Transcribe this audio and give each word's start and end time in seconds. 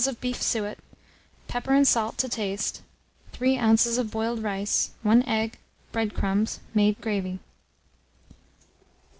of 0.07 0.19
beef 0.19 0.41
suet, 0.41 0.79
pepper 1.47 1.75
and 1.75 1.87
salt 1.87 2.17
to 2.17 2.27
taste, 2.27 2.81
3 3.33 3.59
oz. 3.59 3.99
of 3.99 4.09
boiled 4.09 4.41
rice, 4.41 4.89
1 5.03 5.21
egg, 5.27 5.59
bread 5.91 6.15
crumbs, 6.15 6.59
made 6.73 6.99
gravy. 7.01 7.37